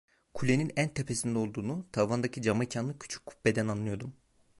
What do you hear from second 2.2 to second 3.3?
camekanlı, küçük